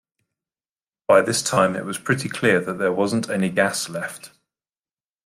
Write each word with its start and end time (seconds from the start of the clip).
By 1.07 1.21
this 1.21 1.43
time 1.43 1.75
it 1.75 1.85
was 1.85 1.99
pretty 1.99 2.27
clear 2.27 2.59
that 2.59 2.79
there 2.79 2.91
wasn't 2.91 3.29
any 3.29 3.51
gas 3.51 3.87
left. 3.87 4.31